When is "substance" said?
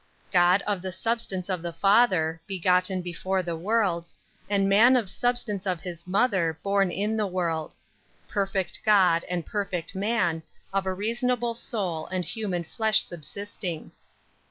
0.91-1.47, 5.11-5.67